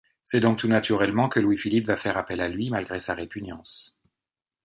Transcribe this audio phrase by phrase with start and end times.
[0.23, 3.99] C'est donc tout naturellement que Louis-Philippe va faire appel à lui, malgré sa répugnance.